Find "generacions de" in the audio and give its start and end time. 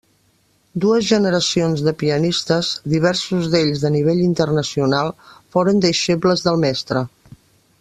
1.09-1.93